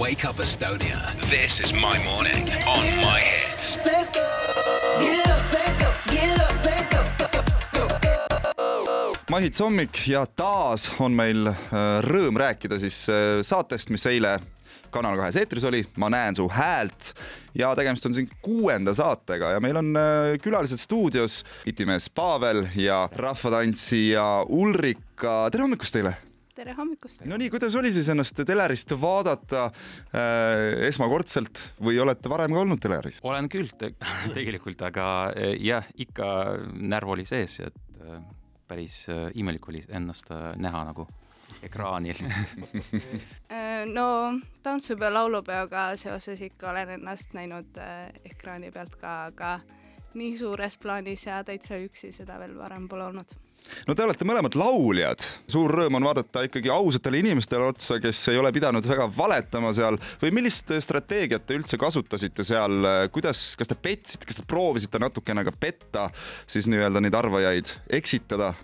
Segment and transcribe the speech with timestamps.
[0.00, 1.12] Wake Up Estonia.
[1.28, 3.78] This is my morning on my hits.
[3.84, 4.24] Let's go.
[5.00, 5.88] Get up, let's go.
[6.10, 7.00] Get up, let's go.
[9.28, 14.38] Mahits hommik ja taas on meil äh, rõõm rääkida siis äh, saatest, mis eile
[14.90, 17.12] Kanal kahes eetris oli, Ma näen su häält
[17.54, 23.04] ja tegemist on siin kuuenda saatega ja meil on äh, külalised stuudios, itimees Pavel ja
[23.12, 26.29] rahvatantsija Ulrika, tere hommikust teile!
[26.60, 27.24] Tere hommikust!
[27.28, 32.82] no nii, kuidas oli siis ennast telerist vaadata äh, esmakordselt või olete varem ka olnud
[32.82, 33.22] teleris?
[33.24, 33.94] olen küll te
[34.36, 35.06] tegelikult, aga
[35.36, 36.28] eh, jah, ikka
[36.76, 38.20] närv oli sees, et äh,
[38.68, 41.08] päris äh, imelik oli ennast äh, näha nagu
[41.66, 42.20] ekraanil
[43.50, 49.56] Äh, no tantsupeo laulupeoga seoses ikka olen ennast näinud äh, ekraani pealt ka, aga
[50.14, 53.34] nii suures plaanis ja täitsa üksi seda veel varem pole olnud.
[53.88, 58.40] No te olete mõlemad lauljad, suur rõõm on vaadata ikkagi ausatele inimestele otsa, kes ei
[58.40, 63.78] ole pidanud väga valetama seal või millist strateegiat te üldse kasutasite seal, kuidas, kas te
[63.78, 66.08] petsite, kas te proovisite natukene ka petta
[66.50, 68.54] siis nii-öelda neid arvajaid, eksitada?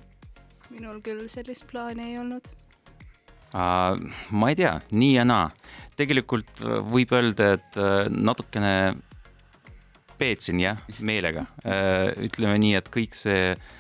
[0.77, 2.49] minul küll sellist plaani ei olnud.
[3.55, 3.97] uh,
[4.31, 5.49] ma ei tea, nii ja naa.
[5.97, 8.75] tegelikult äh, võib öelda, et äh, natukene
[10.19, 12.13] peetsin jah, meelega uh,.
[12.25, 13.75] ütleme nii, et kõik see uh,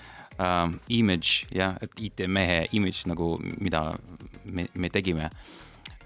[0.92, 3.88] image jah, et IT-mehe image nagu, mida
[4.44, 5.30] me, me tegime.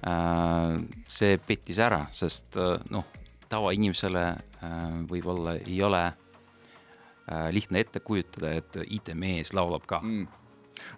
[0.00, 3.04] Uh,, see pettis ära, sest uh, noh,
[3.52, 10.00] tavainimesele uh, võib-olla ei ole uh, lihtne ette kujutada, et IT-mees laulab ka.
[10.00, 10.28] Mm.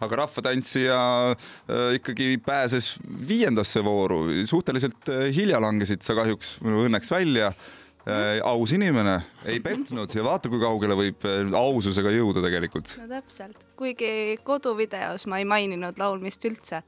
[0.02, 0.98] Aga rahvatantsija
[1.32, 2.92] äh, ikkagi pääses
[3.28, 7.50] viiendasse vooru, suhteliselt äh, hilja langesid sa kahjuks õnneks välja.
[7.50, 7.81] äh,.
[8.44, 12.96] Aus inimene, ei petnud ja vaata, kui kaugele võib äh, aususega jõuda tegelikult.
[12.98, 16.82] no täpselt, kuigi koduvideos ma ei maininud laulmist üldse,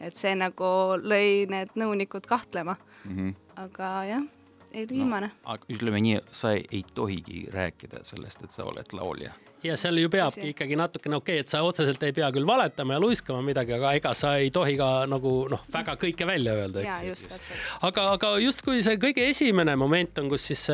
[0.00, 3.16] et see nagu lõi need nõunikud kahtlema mm.
[3.16, 3.34] -hmm.
[3.64, 4.26] aga jah,
[4.72, 5.38] ei viimane no,.
[5.56, 9.32] aga ütleme nii, sa ei, ei tohigi rääkida sellest, et sa oled laulja
[9.64, 12.96] ja seal ju peabki ikkagi natukene okei okay,, et sa otseselt ei pea küll valetama
[12.96, 16.84] ja luiskama midagi, aga ega sa ei tohi ka nagu noh, väga kõike välja öelda,
[16.84, 17.40] eks.
[17.88, 20.66] aga, aga justkui see kõige esimene moment on, kus siis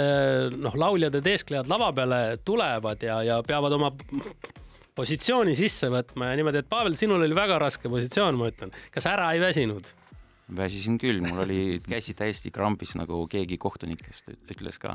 [0.57, 3.93] noh, lauljad ja teesklejad lava peale tulevad ja, ja peavad oma
[4.97, 8.73] positsiooni sisse võtma ja niimoodi, et Pavel, sinul oli väga raske positsioon, ma ütlen.
[8.95, 9.95] kas ära ei väsinud?
[10.57, 14.95] väsisin küll, mul oli käsi täiesti krambis, nagu keegi kohtunikest ütles ka.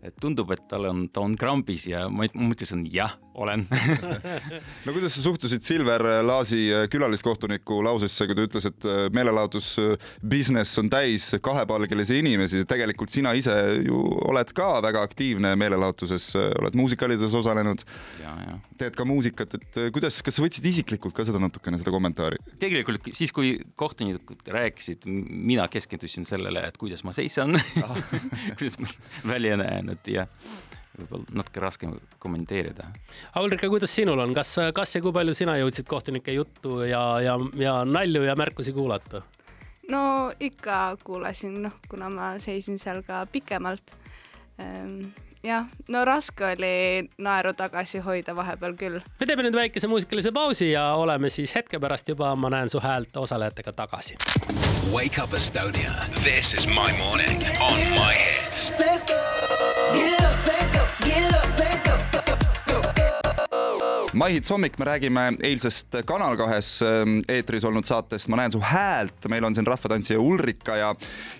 [0.00, 3.66] et tundub, et tal on, ta on krambis ja ma mõtlesin jah, olen.
[4.86, 9.72] No kuidas sa suhtusid Silver Laasi äh, külaliskohtuniku lausesse, kui ta ütles, et äh, meelelahutus
[9.82, 13.54] äh, business on täis kahepalgelisi inimesi, tegelikult sina ise
[13.86, 13.98] ju
[14.28, 16.28] oled ka väga aktiivne meelelahutuses,
[16.60, 17.84] oled muusikalides osalenud.
[18.78, 22.40] teed ka muusikat, et kuidas, kas sa võtsid isiklikult ka seda natukene, seda kommentaari?
[22.60, 27.56] tegelikult siis, kui kohtunikud rääkisid, mina keskendusin sellele, et kuidas ma seisan
[28.58, 28.90] kuidas ma
[29.34, 30.30] välja näen, et jah
[30.98, 32.90] võib-olla natuke raskem kommenteerida.
[33.40, 37.38] Ulrika, kuidas sinul on, kas, kas ja kui palju sina jõudsid kohtunike juttu ja, ja,
[37.60, 39.22] ja nalju ja märkusi kuulata?
[39.88, 43.94] no ikka kuulasin, noh, kuna ma seisin seal ka pikemalt.
[44.58, 45.10] Ehm,
[45.46, 49.00] jah, no raske oli naeru tagasi hoida vahepeal küll.
[49.20, 52.80] me teeme nüüd väikese muusikalise pausi ja oleme siis hetke pärast juba Ma näen su
[52.80, 54.16] häält osalejatega tagasi.
[54.92, 55.92] Wake up Estonia.
[56.22, 58.72] This is my morning on my hits.
[58.78, 59.20] Let's go.
[59.94, 60.25] Get
[64.16, 69.26] Maihits hommik, me räägime eilsest Kanal kahes ähm, eetris olnud saatest Ma näen su häält,
[69.28, 70.94] meil on siin rahvatantsija Ulrika ja,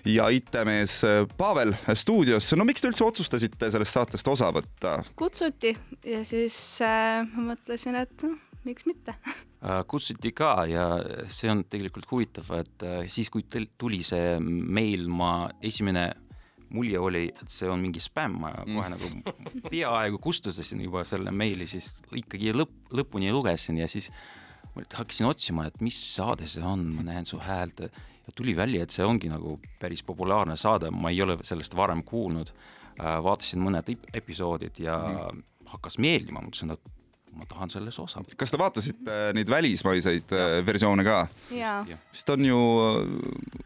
[0.05, 2.51] ja IT-mees äh, Pavel stuudios.
[2.53, 4.99] no miks te üldse otsustasite sellest saatest osa võtta?
[5.17, 5.73] kutsuti
[6.05, 8.37] ja siis äh, ma mõtlesin, et noh,
[8.69, 10.85] miks mitte äh, kutsuti ka ja
[11.25, 16.11] see on tegelikult huvitav, et äh, siis, kui tuli see meil, ma esimene
[16.73, 18.75] mulje oli, et see on mingi spämm, ma mm.
[18.75, 24.11] kohe nagu peaaegu kustutasin juba selle meili, siis ikkagi lõpp, lõpuni lugesin ja siis
[24.77, 27.85] hakkasin otsima, et mis saade see on, ma näen su häält
[28.27, 32.03] ja tuli välja, et see ongi nagu päris populaarne saade, ma ei ole sellest varem
[32.05, 32.51] kuulnud.
[32.97, 35.43] Äh, vaatasin mõned episoodid ja mm.
[35.73, 36.93] hakkas meeldima, mõtlesin, et
[37.37, 38.23] ma tahan selles osa.
[38.39, 40.47] kas te vaatasite neid välismaiseid ja.
[40.57, 41.19] Äh, versioone ka?
[42.13, 42.59] vist on ju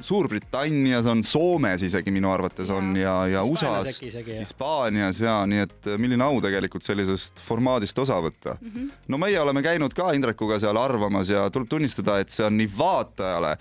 [0.01, 2.75] Suurbritannias on, Soomes isegi minu arvates ja.
[2.75, 4.01] on ja, ja USA-s,
[4.39, 8.67] Hispaanias ja nii et milline au tegelikult sellisest formaadist osa võtta mm.
[8.75, 8.91] -hmm.
[9.07, 12.69] no meie oleme käinud ka Indrekuga seal arvamas ja tuleb tunnistada, et see on nii
[12.77, 13.55] vaatajale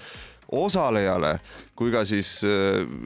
[0.50, 1.38] osalejale
[1.78, 2.42] kui ka siis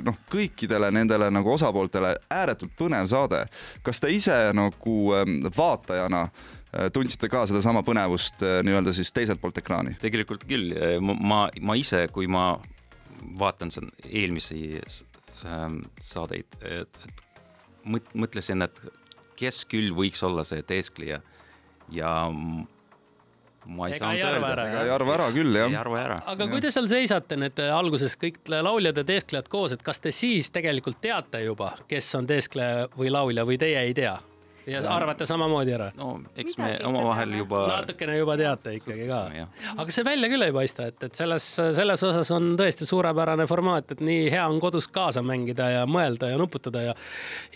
[0.03, 3.45] noh, kõikidele nendele nagu osapooltele ääretult põnev saade.
[3.83, 5.13] kas te ise nagu
[5.57, 6.29] vaatajana
[6.75, 9.95] Äh, tundsite ka sedasama põnevust äh, nii-öelda siis teiselt poolt ekraani?
[10.03, 12.57] tegelikult küll, äh, ma, ma, ma ise, kui ma
[13.39, 13.73] vaatan
[14.05, 14.81] eelmisi
[15.45, 17.25] ähm, saadeid, et, et
[18.15, 18.81] mõtlesin, et
[19.39, 21.21] kes küll võiks olla see teeskleja
[21.93, 22.13] ja
[23.67, 24.67] ma ei saanud öelda.
[24.85, 25.73] ei arva ära küll, jah.
[25.73, 26.19] ei arva ära.
[26.33, 30.13] aga kui te seal seisate nüüd alguses kõik lauljad ja teesklejad koos, et kas te
[30.15, 34.17] siis tegelikult teate juba, kes on teeskleja või laulja või teie ei tea?
[34.67, 35.91] Ja arvate samamoodi ära?
[35.99, 37.65] no eks me omavahel juba.
[37.71, 39.21] natukene juba teate ikkagi ka.
[39.77, 43.95] aga see välja küll ei paista, et, et selles, selles osas on tõesti suurepärane formaat,
[43.95, 46.97] et nii hea on kodus kaasa mängida ja mõelda ja nuputada ja.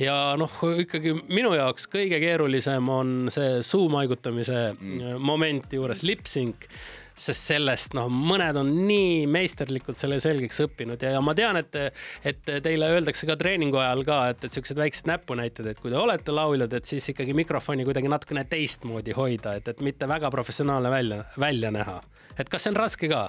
[0.01, 5.19] ja noh, ikkagi minu jaoks kõige keerulisem on see suu maigutamise mm.
[5.23, 6.69] moment juures, lip-sync
[7.23, 11.79] sest sellest noh, mõned on nii meisterlikult selle selgeks õppinud ja, ja ma tean, et,
[12.27, 16.01] et teile öeldakse ka treeningu ajal ka, et, et siuksed väiksed näpunäited, et kui te
[16.01, 20.93] olete lauljad, et siis ikkagi mikrofoni kuidagi natukene teistmoodi hoida, et, et mitte väga professionaalne
[20.93, 22.01] välja, välja näha.
[22.39, 23.29] et kas see on raske ka?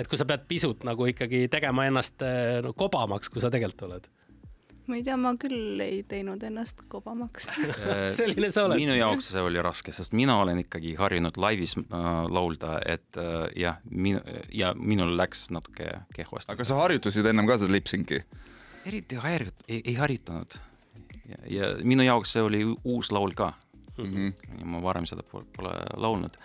[0.00, 2.22] et kui sa pead pisut nagu ikkagi tegema ennast
[2.64, 4.08] no, kobamaks, kui sa tegelikult oled
[4.90, 8.80] ma ei tea, ma küll ei teinud ennast kobamaks äh, selline sa oled.
[8.80, 13.46] minu jaoks see oli raske, sest mina olen ikkagi harjunud laivis äh, laulda, et äh,
[13.60, 14.22] jah, minu
[14.54, 16.54] ja minul läks natuke kehvasti.
[16.56, 18.22] aga sa harjutasid ennem ka seda lip-sync'i?
[18.90, 20.58] eriti harjut-, ei, ei harjutanud.
[21.50, 23.52] ja minu jaoks see oli uus laul ka
[23.96, 24.04] mm.
[24.04, 24.64] -hmm.
[24.64, 26.36] ma varem seda pole laulnud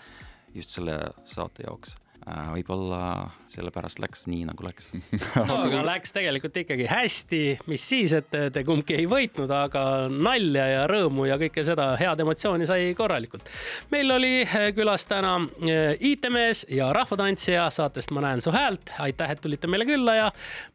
[0.54, 4.88] just selle saate jaoks võib-olla sellepärast läks nii, nagu läks
[5.50, 10.66] no aga läks tegelikult ikkagi hästi, mis siis, et te kumbki ei võitnud, aga nalja
[10.72, 13.46] ja rõõmu ja kõike seda head emotsiooni sai korralikult.
[13.94, 18.94] meil oli äh, külas täna äh, IT-mees ja rahvatantsija saatest Ma näen su häält.
[19.00, 20.30] aitäh, et tulite meile külla ja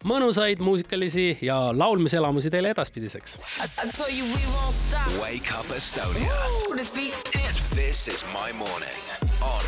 [0.05, 3.39] mõnusaid muusikalisi ja laulmiselamusi teile edaspidiseks.
[5.19, 6.37] Wake up Estonia.
[7.75, 9.03] This is my morning
[9.41, 9.65] on